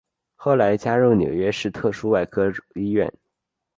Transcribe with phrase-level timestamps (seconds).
[0.33, 3.07] 后来加入纽约市特殊外科医院。